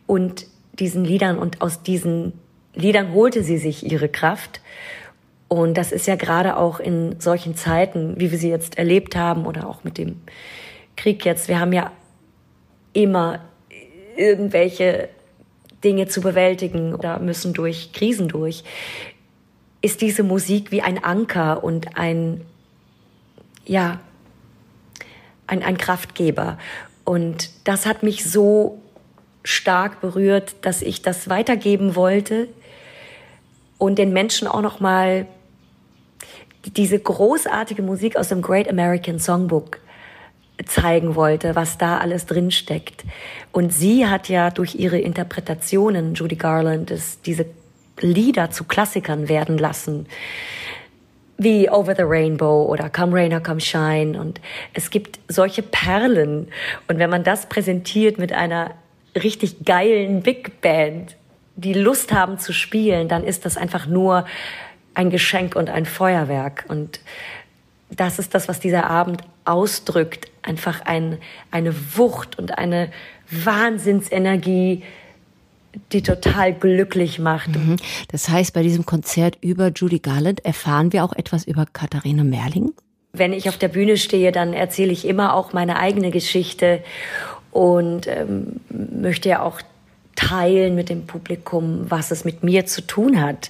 und 0.05 0.45
diesen 0.73 1.03
Liedern 1.03 1.37
und 1.37 1.61
aus 1.61 1.81
diesen 1.83 2.33
Liedern 2.73 3.13
holte 3.13 3.43
sie 3.43 3.57
sich 3.57 3.89
ihre 3.89 4.09
Kraft. 4.09 4.61
Und 5.47 5.75
das 5.75 5.91
ist 5.91 6.07
ja 6.07 6.15
gerade 6.15 6.57
auch 6.57 6.79
in 6.79 7.19
solchen 7.19 7.55
Zeiten, 7.55 8.19
wie 8.19 8.31
wir 8.31 8.37
sie 8.37 8.49
jetzt 8.49 8.77
erlebt 8.77 9.15
haben 9.15 9.45
oder 9.45 9.67
auch 9.67 9.83
mit 9.83 9.97
dem 9.97 10.21
Krieg 10.95 11.23
jetzt. 11.25 11.47
Wir 11.47 11.59
haben 11.59 11.71
ja 11.71 11.91
immer 12.93 13.39
irgendwelche 14.17 15.09
Dinge 15.85 16.07
zu 16.07 16.19
bewältigen 16.19 16.93
oder 16.93 17.19
müssen 17.19 17.53
durch 17.53 17.93
Krisen 17.93 18.27
durch. 18.27 18.63
Ist 19.81 20.01
diese 20.01 20.23
Musik 20.23 20.71
wie 20.71 20.81
ein 20.81 21.01
Anker 21.01 21.63
und 21.63 21.95
ein, 21.97 22.41
ja, 23.65 23.99
ein, 25.47 25.63
ein 25.63 25.77
Kraftgeber. 25.77 26.57
Und 27.05 27.51
das 27.63 27.85
hat 27.85 28.01
mich 28.01 28.29
so 28.29 28.81
stark 29.43 30.01
berührt, 30.01 30.55
dass 30.63 30.81
ich 30.81 31.03
das 31.03 31.29
weitergeben 31.29 31.95
wollte 31.95 32.47
und 33.77 33.99
den 33.99 34.11
Menschen 34.11 34.47
auch 34.47 34.61
noch 34.61 34.79
mal 34.79 35.27
diese 36.75 36.97
großartige 36.97 37.83
Musik 37.83 38.17
aus 38.17 38.29
dem 38.29 38.41
Great 38.41 38.67
American 38.67 39.19
Songbook 39.19 39.79
zeigen 40.65 41.15
wollte, 41.15 41.55
was 41.55 41.77
da 41.77 41.97
alles 41.97 42.25
drin 42.25 42.51
steckt. 42.51 43.03
Und 43.51 43.73
sie 43.73 44.07
hat 44.07 44.29
ja 44.29 44.49
durch 44.49 44.75
ihre 44.75 44.99
Interpretationen, 44.99 46.13
Judy 46.13 46.35
Garland, 46.35 46.91
es, 46.91 47.21
diese 47.21 47.45
Lieder 47.99 48.51
zu 48.51 48.63
Klassikern 48.63 49.29
werden 49.29 49.57
lassen. 49.57 50.07
Wie 51.37 51.69
Over 51.69 51.95
the 51.95 52.03
Rainbow 52.03 52.65
oder 52.65 52.89
Come 52.89 53.13
Rain 53.13 53.33
or 53.33 53.41
Come 53.41 53.59
Shine. 53.59 54.19
Und 54.19 54.39
es 54.73 54.89
gibt 54.89 55.19
solche 55.27 55.61
Perlen. 55.61 56.47
Und 56.87 56.99
wenn 56.99 57.09
man 57.09 57.23
das 57.23 57.47
präsentiert 57.47 58.17
mit 58.17 58.31
einer 58.31 58.71
richtig 59.15 59.65
geilen 59.65 60.21
Big 60.21 60.61
Band, 60.61 61.15
die 61.55 61.73
Lust 61.73 62.13
haben 62.13 62.37
zu 62.37 62.53
spielen, 62.53 63.07
dann 63.07 63.23
ist 63.23 63.45
das 63.45 63.57
einfach 63.57 63.87
nur 63.87 64.25
ein 64.93 65.09
Geschenk 65.09 65.55
und 65.55 65.69
ein 65.69 65.85
Feuerwerk. 65.85 66.65
Und 66.67 66.99
das 67.89 68.19
ist 68.19 68.33
das, 68.33 68.47
was 68.47 68.59
dieser 68.59 68.89
Abend 68.89 69.21
ausdrückt. 69.45 70.29
Einfach 70.45 70.81
ein, 70.85 71.17
eine 71.51 71.73
Wucht 71.97 72.37
und 72.37 72.57
eine 72.57 72.91
Wahnsinnsenergie, 73.29 74.83
die 75.91 76.01
total 76.01 76.53
glücklich 76.53 77.19
macht. 77.19 77.49
Mhm. 77.49 77.77
Das 78.09 78.29
heißt, 78.29 78.53
bei 78.53 78.63
diesem 78.63 78.85
Konzert 78.85 79.37
über 79.41 79.71
Judy 79.75 79.99
Garland 79.99 80.45
erfahren 80.45 80.93
wir 80.93 81.03
auch 81.03 81.13
etwas 81.13 81.45
über 81.45 81.65
Katharina 81.65 82.23
Merling? 82.23 82.71
Wenn 83.13 83.33
ich 83.33 83.49
auf 83.49 83.57
der 83.57 83.69
Bühne 83.69 83.97
stehe, 83.97 84.31
dann 84.31 84.53
erzähle 84.53 84.91
ich 84.91 85.07
immer 85.07 85.33
auch 85.33 85.53
meine 85.53 85.77
eigene 85.79 86.11
Geschichte 86.11 86.83
und 87.51 88.07
ähm, 88.07 88.59
möchte 88.69 89.29
ja 89.29 89.41
auch 89.41 89.61
teilen 90.15 90.75
mit 90.75 90.89
dem 90.89 91.07
Publikum, 91.07 91.85
was 91.89 92.11
es 92.11 92.25
mit 92.25 92.43
mir 92.43 92.65
zu 92.65 92.81
tun 92.81 93.21
hat. 93.21 93.49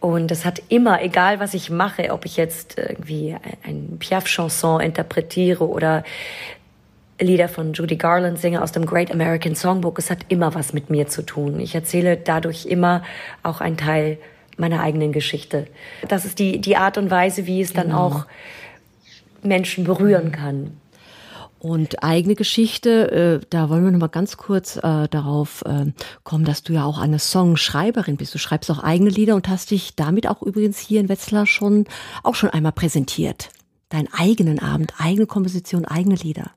Und 0.00 0.30
es 0.30 0.44
hat 0.44 0.62
immer, 0.68 1.02
egal 1.02 1.40
was 1.40 1.54
ich 1.54 1.70
mache, 1.70 2.12
ob 2.12 2.24
ich 2.24 2.36
jetzt 2.36 2.78
irgendwie 2.78 3.36
ein 3.64 3.96
Piaf-Chanson 3.98 4.80
interpretiere 4.80 5.66
oder 5.66 6.04
Lieder 7.20 7.48
von 7.48 7.72
Judy 7.72 7.96
Garland 7.96 8.38
singe 8.38 8.62
aus 8.62 8.70
dem 8.70 8.86
Great 8.86 9.10
American 9.10 9.56
Songbook, 9.56 9.98
es 9.98 10.08
hat 10.08 10.26
immer 10.28 10.54
was 10.54 10.72
mit 10.72 10.88
mir 10.88 11.08
zu 11.08 11.22
tun. 11.22 11.58
Ich 11.58 11.74
erzähle 11.74 12.16
dadurch 12.16 12.66
immer 12.66 13.02
auch 13.42 13.60
einen 13.60 13.76
Teil 13.76 14.18
meiner 14.56 14.80
eigenen 14.82 15.12
Geschichte. 15.12 15.66
Das 16.06 16.24
ist 16.24 16.38
die, 16.38 16.60
die 16.60 16.76
Art 16.76 16.96
und 16.96 17.10
Weise, 17.10 17.46
wie 17.46 17.60
es 17.60 17.72
dann 17.72 17.88
genau. 17.88 18.06
auch 18.06 18.26
Menschen 19.42 19.84
berühren 19.84 20.30
kann. 20.30 20.76
Und 21.58 22.04
eigene 22.04 22.36
Geschichte, 22.36 23.40
äh, 23.42 23.46
da 23.50 23.68
wollen 23.68 23.84
wir 23.84 23.90
noch 23.90 23.98
mal 23.98 24.06
ganz 24.06 24.36
kurz 24.36 24.76
äh, 24.76 25.08
darauf 25.08 25.62
äh, 25.62 25.86
kommen, 26.22 26.44
dass 26.44 26.62
du 26.62 26.72
ja 26.72 26.84
auch 26.84 26.98
eine 26.98 27.18
Songschreiberin 27.18 28.16
bist. 28.16 28.34
Du 28.34 28.38
schreibst 28.38 28.70
auch 28.70 28.78
eigene 28.78 29.10
Lieder 29.10 29.34
und 29.34 29.48
hast 29.48 29.70
dich 29.72 29.96
damit 29.96 30.28
auch 30.28 30.42
übrigens 30.42 30.78
hier 30.78 31.00
in 31.00 31.08
Wetzlar 31.08 31.46
schon 31.46 31.86
auch 32.22 32.36
schon 32.36 32.50
einmal 32.50 32.72
präsentiert. 32.72 33.50
Deinen 33.88 34.08
eigenen 34.12 34.60
Abend, 34.60 34.92
eigene 34.98 35.26
Komposition, 35.26 35.84
eigene 35.84 36.14
Lieder. 36.14 36.50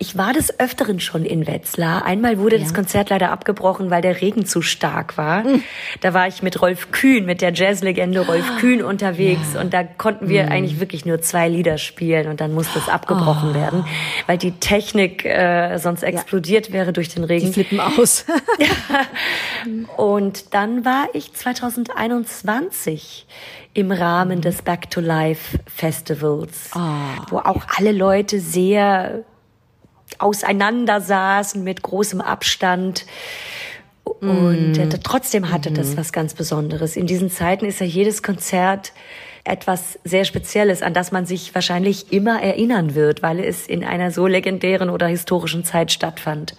Ich 0.00 0.16
war 0.16 0.32
des 0.32 0.60
Öfteren 0.60 1.00
schon 1.00 1.24
in 1.24 1.48
Wetzlar. 1.48 2.04
Einmal 2.04 2.38
wurde 2.38 2.56
ja. 2.56 2.62
das 2.62 2.72
Konzert 2.72 3.10
leider 3.10 3.32
abgebrochen, 3.32 3.90
weil 3.90 4.00
der 4.00 4.20
Regen 4.20 4.46
zu 4.46 4.62
stark 4.62 5.18
war. 5.18 5.42
Mhm. 5.42 5.64
Da 6.02 6.14
war 6.14 6.28
ich 6.28 6.40
mit 6.40 6.62
Rolf 6.62 6.92
Kühn, 6.92 7.24
mit 7.24 7.40
der 7.40 7.52
Jazzlegende 7.52 8.20
Rolf 8.20 8.44
ah. 8.48 8.60
Kühn 8.60 8.80
unterwegs 8.80 9.54
ja. 9.54 9.60
und 9.60 9.74
da 9.74 9.82
konnten 9.82 10.28
wir 10.28 10.44
mhm. 10.44 10.52
eigentlich 10.52 10.78
wirklich 10.78 11.04
nur 11.04 11.20
zwei 11.20 11.48
Lieder 11.48 11.78
spielen 11.78 12.28
und 12.28 12.40
dann 12.40 12.54
musste 12.54 12.78
es 12.78 12.88
abgebrochen 12.88 13.50
oh. 13.50 13.54
werden, 13.54 13.84
weil 14.28 14.38
die 14.38 14.52
Technik 14.52 15.24
äh, 15.24 15.78
sonst 15.78 16.04
explodiert 16.04 16.68
ja. 16.68 16.74
wäre 16.74 16.92
durch 16.92 17.08
den 17.08 17.24
Regen. 17.24 17.46
Die 17.46 17.52
flippen 17.52 17.80
aus. 17.80 18.24
und 19.96 20.54
dann 20.54 20.84
war 20.84 21.08
ich 21.12 21.32
2021 21.32 23.26
im 23.74 23.90
Rahmen 23.90 24.38
mhm. 24.38 24.42
des 24.42 24.62
Back 24.62 24.90
to 24.90 25.00
Life 25.00 25.58
Festivals, 25.66 26.70
oh. 26.76 26.78
wo 27.30 27.38
auch 27.38 27.66
alle 27.76 27.90
Leute 27.90 28.38
sehr 28.38 29.24
auseinander 30.18 31.00
saßen 31.00 31.62
mit 31.62 31.82
großem 31.82 32.20
Abstand. 32.20 33.06
Und 34.04 34.72
mm. 34.72 34.88
trotzdem 35.02 35.50
hatte 35.50 35.70
das 35.70 35.90
mhm. 35.90 35.96
was 35.98 36.12
ganz 36.12 36.34
Besonderes. 36.34 36.96
In 36.96 37.06
diesen 37.06 37.30
Zeiten 37.30 37.66
ist 37.66 37.80
ja 37.80 37.86
jedes 37.86 38.22
Konzert 38.22 38.92
etwas 39.44 39.98
sehr 40.04 40.24
Spezielles, 40.24 40.82
an 40.82 40.94
das 40.94 41.12
man 41.12 41.26
sich 41.26 41.54
wahrscheinlich 41.54 42.12
immer 42.12 42.42
erinnern 42.42 42.94
wird, 42.94 43.22
weil 43.22 43.40
es 43.40 43.66
in 43.66 43.84
einer 43.84 44.10
so 44.10 44.26
legendären 44.26 44.90
oder 44.90 45.06
historischen 45.06 45.64
Zeit 45.64 45.92
stattfand. 45.92 46.54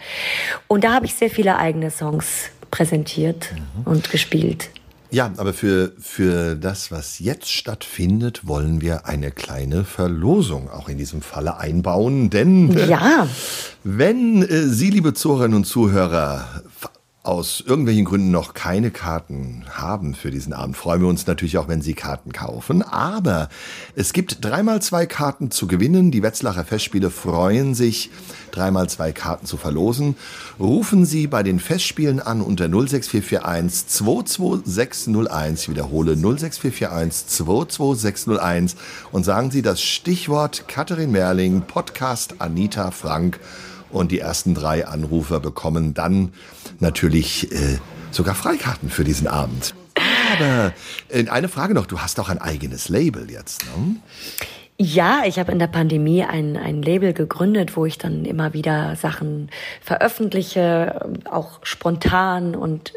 Und 0.67 0.83
da 0.83 0.93
habe 0.93 1.05
ich 1.05 1.13
sehr 1.13 1.29
viele 1.29 1.57
eigene 1.57 1.91
Songs 1.91 2.49
präsentiert 2.71 3.49
mhm. 3.53 3.91
und 3.91 4.11
gespielt. 4.11 4.69
Ja, 5.11 5.31
aber 5.37 5.53
für, 5.53 5.93
für 5.99 6.55
das, 6.55 6.91
was 6.91 7.19
jetzt 7.19 7.51
stattfindet, 7.51 8.47
wollen 8.47 8.81
wir 8.81 9.07
eine 9.07 9.31
kleine 9.31 9.83
Verlosung 9.83 10.69
auch 10.69 10.87
in 10.87 10.97
diesem 10.97 11.21
Falle 11.21 11.57
einbauen. 11.57 12.29
Denn 12.29 12.77
ja. 12.77 13.27
wenn 13.83 14.43
äh, 14.43 14.67
Sie, 14.67 14.91
liebe 14.91 15.13
Zuhörerinnen 15.13 15.57
und 15.57 15.65
Zuhörer, 15.65 16.47
aus 17.21 17.61
irgendwelchen 17.65 18.05
Gründen 18.05 18.31
noch 18.31 18.53
keine 18.53 18.91
Karten 18.91 19.65
haben 19.69 20.13
für 20.13 20.31
diesen 20.31 20.53
Abend, 20.53 20.77
freuen 20.77 21.01
wir 21.01 21.09
uns 21.09 21.27
natürlich 21.27 21.57
auch, 21.57 21.67
wenn 21.67 21.81
Sie 21.81 21.93
Karten 21.93 22.31
kaufen. 22.31 22.81
Aber 22.81 23.49
es 23.93 24.13
gibt 24.13 24.43
dreimal 24.43 24.81
zwei 24.81 25.05
Karten 25.05 25.51
zu 25.51 25.67
gewinnen. 25.67 26.11
Die 26.11 26.23
Wetzlacher 26.23 26.63
Festspiele 26.63 27.09
freuen 27.09 27.75
sich, 27.75 28.09
dreimal 28.51 28.89
zwei 28.89 29.11
Karten 29.11 29.45
zu 29.45 29.57
verlosen. 29.57 30.15
Rufen 30.61 31.05
Sie 31.05 31.27
bei 31.27 31.43
den 31.43 31.59
Festspielen 31.59 32.21
an 32.21 32.41
unter 32.41 32.69
06441 32.69 33.88
22601. 33.88 35.63
Ich 35.63 35.69
wiederhole 35.69 36.15
06441 36.15 37.27
22601 37.27 38.77
und 39.11 39.25
sagen 39.25 39.51
Sie 39.51 39.61
das 39.61 39.81
Stichwort 39.81 40.69
Katharin 40.69 41.11
Merling, 41.11 41.63
Podcast 41.63 42.35
Anita 42.39 42.91
Frank 42.91 43.41
und 43.91 44.12
die 44.12 44.19
ersten 44.19 44.53
drei 44.53 44.88
Anrufer 44.88 45.39
bekommen 45.39 45.93
dann 45.93 46.34
natürlich 46.79 47.51
äh, 47.51 47.79
sogar 48.12 48.36
Freikarten 48.36 48.89
für 48.89 49.03
diesen 49.03 49.27
Abend. 49.27 49.74
Aber 50.34 50.74
äh, 51.10 51.27
eine 51.27 51.50
Frage 51.50 51.74
noch, 51.74 51.86
du 51.86 52.00
hast 52.00 52.19
auch 52.19 52.29
ein 52.29 52.39
eigenes 52.39 52.89
Label 52.89 53.29
jetzt, 53.29 53.65
ne? 53.65 53.96
Ja, 54.81 55.24
ich 55.25 55.38
habe 55.39 55.51
in 55.51 55.60
der 55.60 55.67
Pandemie 55.67 56.24
ein, 56.24 56.55
ein 56.55 56.81
Label 56.81 57.12
gegründet, 57.12 57.75
wo 57.75 57.86
ich 57.86 57.98
dann 57.98 58.24
immer 58.24 58.53
wieder 58.53 58.96
Sachen 58.96 59.50
veröffentliche, 59.81 61.05
auch 61.29 61.60
spontan 61.63 62.55
und 62.55 62.93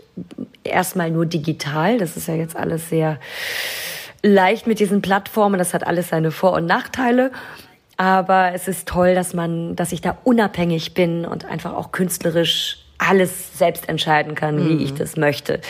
erstmal 0.63 1.11
nur 1.11 1.27
digital. 1.27 1.99
Das 1.99 2.17
ist 2.17 2.29
ja 2.29 2.35
jetzt 2.35 2.55
alles 2.55 2.89
sehr 2.89 3.19
leicht 4.23 4.69
mit 4.69 4.79
diesen 4.79 5.03
Plattformen. 5.03 5.59
Das 5.59 5.75
hat 5.75 5.85
alles 5.85 6.11
seine 6.11 6.31
Vor- 6.31 6.53
und 6.53 6.67
Nachteile. 6.67 7.33
Aber 8.03 8.53
es 8.53 8.67
ist 8.67 8.89
toll, 8.89 9.15
dass 9.15 9.33
man, 9.33 9.77
dass 9.77 9.93
ich 9.93 10.01
da 10.01 10.19
unabhängig 10.25 10.93
bin 10.93 11.25
und 11.25 11.45
einfach 11.45 11.73
auch 11.73 11.93
künstlerisch 11.93 12.79
alles 12.99 13.57
selbst 13.57 13.89
entscheiden 13.89 14.35
kann, 14.35 14.57
mhm. 14.57 14.69
wie 14.69 14.83
ich 14.83 14.93
das 14.93 15.17
möchte. 15.17 15.61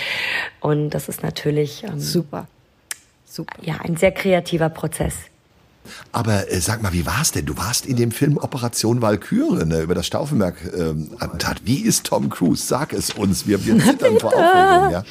Und 0.59 0.89
das 0.91 1.11
ist 1.11 1.23
natürlich 1.23 1.85
ähm, 1.85 2.01
super. 2.01 2.47
Super. 3.27 3.53
Ja, 3.61 3.81
ein 3.85 3.99
sehr 3.99 4.13
kreativer 4.13 4.71
Prozess. 4.71 5.15
Aber 6.13 6.51
äh, 6.51 6.61
sag 6.61 6.83
mal, 6.83 6.93
wie 6.93 7.07
war's 7.07 7.33
denn? 7.33 7.47
Du 7.47 7.57
warst 7.57 7.87
in 7.87 7.97
dem 7.97 8.11
Film 8.11 8.39
Operation 8.39 9.03
Walküre 9.03 9.67
ne, 9.67 9.81
über 9.81 9.95
das 9.95 10.07
Stauffenberg-Attentat. 10.07 11.59
Ähm, 11.59 11.67
wie 11.67 11.83
ist 11.83 12.07
Tom 12.07 12.31
Cruise? 12.31 12.67
Sag 12.67 12.93
es 12.93 13.11
uns. 13.11 13.47
Wir, 13.47 13.65
wir 13.65 13.79
zittern 13.85 14.19
vor 14.19 14.33
Aufregung. 14.33 14.91
Ja? 14.91 15.05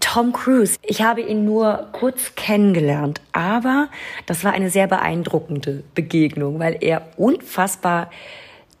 Tom 0.00 0.32
Cruise, 0.32 0.76
ich 0.82 1.02
habe 1.02 1.20
ihn 1.20 1.44
nur 1.44 1.88
kurz 1.92 2.34
kennengelernt, 2.36 3.20
aber 3.32 3.88
das 4.26 4.44
war 4.44 4.52
eine 4.52 4.70
sehr 4.70 4.86
beeindruckende 4.86 5.82
Begegnung, 5.94 6.58
weil 6.58 6.78
er 6.80 7.02
unfassbar 7.16 8.10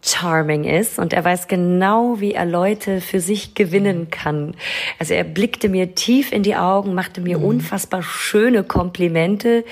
charming 0.08 0.64
ist 0.64 0.98
und 0.98 1.12
er 1.12 1.24
weiß 1.24 1.48
genau, 1.48 2.20
wie 2.20 2.32
er 2.32 2.46
Leute 2.46 3.00
für 3.00 3.20
sich 3.20 3.54
gewinnen 3.54 4.10
kann. 4.10 4.54
Also 4.98 5.14
er 5.14 5.24
blickte 5.24 5.68
mir 5.68 5.94
tief 5.94 6.32
in 6.32 6.42
die 6.42 6.56
Augen, 6.56 6.94
machte 6.94 7.20
mir 7.20 7.38
mhm. 7.38 7.44
unfassbar 7.44 8.02
schöne 8.02 8.64
Komplimente. 8.64 9.64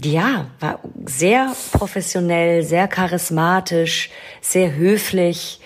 Ja, 0.00 0.46
war 0.60 0.80
sehr 1.04 1.52
professionell, 1.72 2.62
sehr 2.62 2.88
charismatisch, 2.88 4.10
sehr 4.40 4.74
höflich 4.74 5.60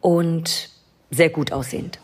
und 0.00 0.70
sehr 1.10 1.30
gut 1.30 1.52
aussehend. 1.52 1.98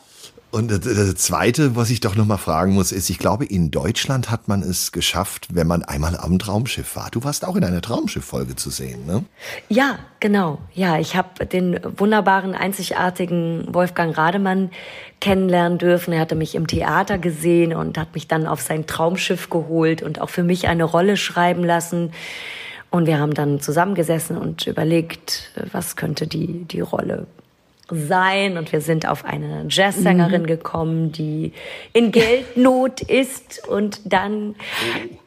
Und 0.51 0.71
das 0.71 1.15
Zweite, 1.17 1.77
was 1.77 1.91
ich 1.91 2.01
doch 2.01 2.17
noch 2.17 2.25
mal 2.25 2.39
fragen 2.39 2.73
muss, 2.73 2.91
ist, 2.91 3.11
ich 3.11 3.19
glaube, 3.19 3.45
in 3.45 3.71
Deutschland 3.71 4.31
hat 4.31 4.49
man 4.49 4.63
es 4.63 4.93
geschafft, 4.93 5.49
wenn 5.53 5.67
man 5.67 5.83
einmal 5.83 6.17
am 6.17 6.39
Traumschiff 6.39 6.97
war. 6.97 7.11
Du 7.11 7.23
warst 7.23 7.45
auch 7.45 7.55
in 7.55 7.65
einer 7.65 7.83
Traumschiff-Folge 7.83 8.57
zu 8.57 8.71
sehen, 8.71 9.05
ne? 9.05 9.25
Ja, 9.69 9.99
genau. 10.21 10.59
Ja, 10.73 10.99
ich 10.99 11.17
habe 11.17 11.45
den 11.45 11.79
wunderbaren, 11.99 12.55
einzigartigen 12.55 13.67
Wolfgang 13.75 14.17
Rademann 14.17 14.71
kennenlernen 15.21 15.77
dürfen. 15.77 16.15
Er 16.15 16.21
hatte 16.21 16.35
mich 16.35 16.55
im 16.55 16.67
Theater 16.67 17.19
gesehen 17.19 17.75
und 17.75 17.99
hat 17.99 18.15
mich 18.15 18.27
dann 18.27 18.47
auf 18.47 18.63
sein 18.63 18.87
Traumschiff 18.87 19.51
geholt 19.51 20.03
und 20.03 20.19
auch 20.19 20.31
für 20.31 20.45
mich 20.45 20.67
eine 20.67 20.85
Rolle 20.85 21.19
schreiben 21.19 21.63
lassen. 21.63 22.13
Und 22.91 23.07
wir 23.07 23.19
haben 23.19 23.35
dann 23.35 23.61
zusammengesessen 23.61 24.39
und 24.39 24.67
überlegt, 24.67 25.53
was 25.73 25.97
könnte 25.97 26.27
die, 26.27 26.65
die 26.65 26.81
Rolle 26.81 27.27
sein 27.91 28.59
und 28.59 28.73
wir 28.73 28.81
sind 28.81 29.09
auf 29.09 29.25
eine 29.25 29.67
Jazzsängerin 29.69 30.43
mhm. 30.43 30.47
gekommen, 30.47 31.13
die 31.13 31.53
in 31.93 32.13
Geldnot 32.13 33.01
ist 33.01 33.67
und 33.67 34.01
dann 34.05 34.55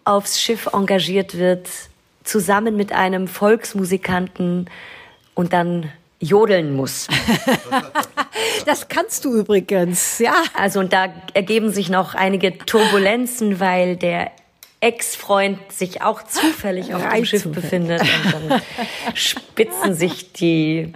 aufs 0.05 0.39
Schiff 0.39 0.69
engagiert 0.73 1.37
wird, 1.37 1.67
zusammen 2.23 2.75
mit 2.75 2.93
einem 2.93 3.27
Volksmusikanten 3.27 4.69
und 5.33 5.53
dann 5.53 5.91
jodeln 6.19 6.75
muss. 6.75 7.07
Das 8.65 8.89
kannst 8.89 9.25
du 9.25 9.33
übrigens, 9.33 10.19
ja. 10.19 10.33
Also 10.53 10.79
und 10.79 10.93
da 10.93 11.07
ergeben 11.33 11.71
sich 11.71 11.89
noch 11.89 12.13
einige 12.13 12.57
Turbulenzen, 12.59 13.59
weil 13.59 13.95
der 13.95 14.31
Ex-Freund 14.83 15.59
sich 15.71 16.01
auch 16.01 16.23
zufällig 16.23 16.95
auf 16.95 17.07
dem 17.07 17.23
Schiff 17.23 17.47
befindet 17.47 18.01
und 18.01 18.49
dann 18.49 18.61
spitzen 19.13 19.93
sich 19.93 20.33
die 20.33 20.93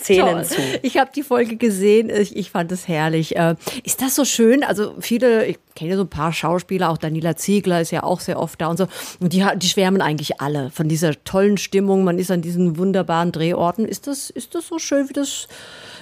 Szenen 0.00 0.44
zu. 0.44 0.56
Ich 0.80 0.96
habe 0.96 1.10
die 1.14 1.22
Folge 1.22 1.56
gesehen, 1.56 2.08
ich, 2.08 2.34
ich 2.34 2.50
fand 2.50 2.72
es 2.72 2.88
herrlich. 2.88 3.36
Äh, 3.36 3.56
ist 3.84 4.00
das 4.00 4.14
so 4.14 4.24
schön? 4.24 4.64
Also 4.64 4.94
viele, 5.00 5.44
ich 5.44 5.58
kenne 5.74 5.96
so 5.96 6.04
ein 6.04 6.08
paar 6.08 6.32
Schauspieler, 6.32 6.88
auch 6.88 6.96
Daniela 6.96 7.36
Ziegler 7.36 7.82
ist 7.82 7.90
ja 7.90 8.02
auch 8.02 8.20
sehr 8.20 8.40
oft 8.40 8.62
da 8.62 8.68
und 8.68 8.78
so. 8.78 8.88
Und 9.20 9.34
die, 9.34 9.44
die 9.56 9.68
schwärmen 9.68 10.00
eigentlich 10.00 10.40
alle 10.40 10.70
von 10.70 10.88
dieser 10.88 11.22
tollen 11.24 11.58
Stimmung. 11.58 12.04
Man 12.04 12.18
ist 12.18 12.30
an 12.30 12.40
diesen 12.40 12.78
wunderbaren 12.78 13.30
Drehorten. 13.30 13.84
Ist 13.84 14.06
das, 14.06 14.30
ist 14.30 14.54
das 14.54 14.68
so 14.68 14.78
schön, 14.78 15.10
wie 15.10 15.12
das, 15.12 15.48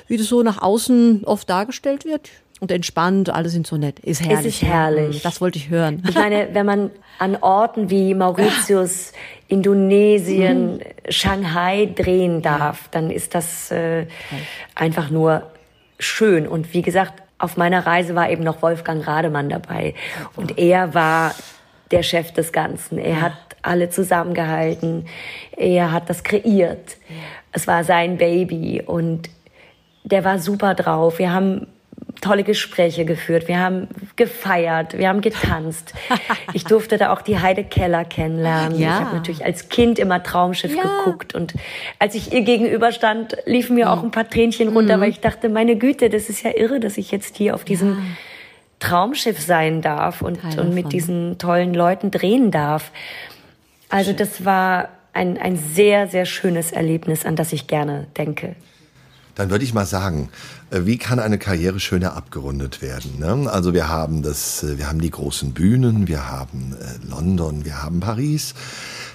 wie 0.07 0.17
das 0.17 0.29
so 0.29 0.45
nach 0.45 0.63
außen 0.63 1.25
oft 1.25 1.51
dargestellt 1.51 2.05
wird? 2.05 2.31
Und 2.61 2.71
entspannt, 2.71 3.31
alle 3.31 3.49
sind 3.49 3.67
so 3.67 3.77
nett. 3.77 4.01
Ist 4.01 4.23
herrlich. 4.23 4.39
Es 4.39 4.47
ist 4.47 4.63
herrlich. 4.63 5.23
Das 5.23 5.41
wollte 5.41 5.59
ich 5.59 5.69
hören. 5.69 6.03
Ich 6.09 6.15
meine, 6.15 6.49
wenn 6.53 6.67
man 6.67 6.91
an 7.19 7.37
Orten 7.37 7.91
wie 7.91 8.15
Mauritius, 8.15 9.13
Indonesien, 9.49 10.77
mhm. 10.77 10.81
Shanghai 11.09 11.93
drehen 11.95 12.43
darf, 12.43 12.89
dann 12.91 13.11
ist 13.11 13.35
das 13.35 13.71
äh, 13.71 14.07
einfach 14.75 15.11
nur 15.11 15.51
schön. 15.99 16.49
Und 16.49 16.73
wie 16.73 16.83
gesagt, 16.83 17.23
auf 17.39 17.57
meiner 17.57 17.87
Reise 17.87 18.15
war 18.15 18.31
eben 18.31 18.43
noch 18.43 18.63
Wolfgang 18.63 19.07
Rademann 19.07 19.49
dabei. 19.49 19.95
Und 20.35 20.59
er 20.59 20.95
war 20.95 21.35
der 21.91 22.03
Chef 22.03 22.33
des 22.33 22.53
Ganzen. 22.53 22.99
Er 22.99 23.21
hat 23.21 23.35
alle 23.63 23.91
zusammengehalten. 23.91 25.07
Er 25.57 25.93
hat 25.93 26.09
das 26.09 26.23
kreiert. 26.23 26.97
Es 27.53 27.67
war 27.67 27.85
sein 27.85 28.17
Baby 28.17 28.83
und 28.85 29.29
der 30.05 30.25
war 30.25 30.39
super 30.39 30.75
drauf. 30.75 31.19
Wir 31.19 31.33
haben 31.33 31.67
tolle 32.21 32.45
Gespräche 32.45 33.05
geführt, 33.05 33.49
wir 33.49 33.59
haben 33.59 33.89
gefeiert, 34.17 34.99
wir 34.99 35.09
haben 35.09 35.21
getanzt. 35.21 35.95
Ich 36.53 36.65
durfte 36.65 36.97
da 36.97 37.13
auch 37.13 37.21
die 37.21 37.39
Heide 37.39 37.65
Keller 37.65 38.05
kennenlernen. 38.05 38.79
Ja. 38.79 38.89
Ich 38.89 39.05
habe 39.05 39.17
natürlich 39.17 39.45
als 39.45 39.69
Kind 39.69 39.99
immer 39.99 40.23
Traumschiff 40.23 40.75
ja. 40.75 40.83
geguckt 40.83 41.35
und 41.35 41.55
als 41.99 42.15
ich 42.15 42.33
ihr 42.33 42.43
gegenüber 42.43 42.93
stand, 42.93 43.37
liefen 43.45 43.75
mir 43.77 43.91
auch 43.91 44.03
ein 44.03 44.11
paar 44.11 44.29
Tränchen 44.29 44.69
runter, 44.69 44.97
mhm. 44.97 45.01
weil 45.03 45.11
ich 45.11 45.21
dachte, 45.21 45.49
meine 45.49 45.77
Güte, 45.77 46.09
das 46.09 46.29
ist 46.29 46.43
ja 46.43 46.57
irre, 46.57 46.81
dass 46.81 46.97
ich 46.97 47.11
jetzt 47.11 47.37
hier 47.37 47.55
auf 47.55 47.65
diesem 47.65 47.91
ja. 47.91 47.97
Traumschiff 48.79 49.41
sein 49.41 49.83
darf 49.83 50.23
und, 50.23 50.39
und 50.57 50.75
mit 50.75 50.93
diesen 50.93 51.39
tollen 51.39 51.75
Leuten 51.75 52.11
drehen 52.11 52.51
darf. 52.51 52.91
Also 53.89 54.13
das 54.13 54.45
war 54.45 54.89
ein, 55.13 55.37
ein 55.39 55.57
sehr, 55.57 56.07
sehr 56.07 56.25
schönes 56.25 56.73
Erlebnis, 56.73 57.27
an 57.27 57.37
das 57.37 57.53
ich 57.53 57.67
gerne 57.67 58.07
denke 58.17 58.57
dann 59.37 59.51
würde 59.51 59.65
ich 59.65 59.73
mal 59.73 59.87
sagen, 59.87 60.31
äh, 60.71 60.81
wie 60.85 60.99
kann 60.99 61.21
eine 61.21 61.39
Karriere 61.39 61.79
schöner 61.79 62.17
abgerundet 62.17 62.83
werden? 62.83 63.19
Ne? 63.21 63.51
Also 63.51 63.73
wir 63.73 63.89
haben 63.89 64.23
das, 64.23 64.65
äh, 64.65 64.79
wir 64.79 64.89
haben 64.89 65.01
die 65.01 65.11
großen 65.11 65.53
Bühnen, 65.53 66.09
wir 66.09 66.29
haben 66.29 66.75
äh, 66.81 67.07
London, 67.09 67.65
wir 67.65 67.83
haben 67.83 68.01
Paris. 68.01 68.55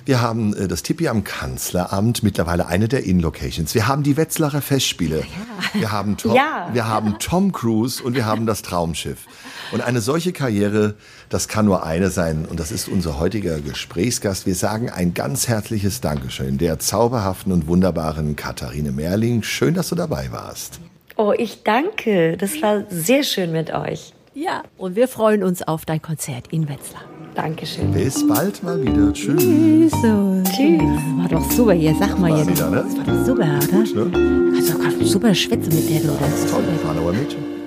Wir 0.06 0.22
haben 0.22 0.56
das 0.68 0.84
Tippi 0.84 1.08
am 1.08 1.24
Kanzleramt, 1.24 2.24
mittlerweile 2.24 2.68
eine 2.68 2.88
der 2.88 3.04
In-Locations. 3.04 3.76
Wir 3.76 3.88
haben 3.88 4.04
die 4.04 4.18
Wetzlarer 4.18 4.62
Festspiele. 4.62 5.20
Ja. 5.20 5.80
Wir, 5.80 5.92
haben 5.92 6.18
Tom, 6.18 6.36
ja. 6.36 6.70
wir 6.74 6.88
haben 6.88 7.20
Tom 7.20 7.52
Cruise 7.52 8.02
und 8.04 8.16
wir 8.16 8.26
haben 8.26 8.46
das 8.46 8.62
Traumschiff. 8.62 9.28
Und 9.72 9.82
eine 9.82 10.02
solche 10.02 10.34
Karriere, 10.34 10.96
das 11.30 11.48
kann 11.48 11.66
nur 11.66 11.86
eine 11.86 12.10
sein. 12.10 12.46
Und 12.46 12.60
das 12.60 12.72
ist 12.72 12.88
unser 12.88 13.20
heutiger 13.20 13.60
Gesprächsgast. 13.60 14.46
Wir 14.46 14.56
sagen 14.56 14.90
ein 14.90 15.14
ganz 15.14 15.48
herzliches 15.48 16.02
Dankeschön 16.02 16.58
der 16.58 16.80
zauberhaften 16.80 17.52
und 17.52 17.68
wunderbaren 17.68 18.36
Katharine 18.36 18.92
Merling. 18.92 19.44
Schön, 19.44 19.74
dass 19.74 19.90
du 19.90 19.96
dabei 19.96 20.32
warst. 20.32 20.80
Oh, 21.16 21.34
ich 21.38 21.64
danke. 21.64 22.38
Das 22.38 22.62
war 22.62 22.84
sehr 22.90 23.24
schön 23.24 23.52
mit 23.52 23.72
euch. 23.72 24.14
Ja, 24.34 24.64
und 24.78 24.96
wir 24.96 25.08
freuen 25.08 25.44
uns 25.44 25.62
auf 25.62 25.86
dein 25.86 26.02
Konzert 26.02 26.48
in 26.52 26.68
Wetzlar. 26.68 27.04
Dankeschön. 27.36 27.92
Bis 27.92 28.28
bald 28.28 28.62
mal 28.64 28.82
wieder. 28.82 29.14
Tschüss. 29.14 29.42
Tschüss. 29.42 30.82
War 31.18 31.28
doch 31.30 31.52
super 31.52 31.74
hier. 31.74 31.96
Sag 32.00 32.20
mal 32.20 32.38
jetzt. 32.38 32.50
Wieder, 32.50 32.70
ne? 32.70 32.84
Das 32.88 32.98
war 32.98 33.06
doch 33.06 33.26
super, 33.26 33.44
oder? 33.44 33.68
Gut, 33.68 33.96
ne? 33.96 34.54
Also, 34.86 35.06
super 35.06 35.34
schwätze 35.34 35.70
mit 35.70 35.90
der, 35.90 36.02
du. 36.02 36.18
Das 36.20 36.40
ist 36.44 36.52
toll. 36.52 36.64
Hallo, 36.88 37.12
Mädchen. 37.12 37.61